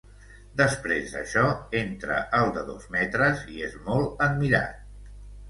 Després 0.61 1.11
d'això, 1.17 1.43
entra 1.81 2.17
el 2.39 2.49
de 2.57 2.65
dos 2.71 2.89
metres 2.97 3.45
i 3.59 3.63
és 3.69 3.79
molt 3.91 4.27
admirat. 4.31 4.83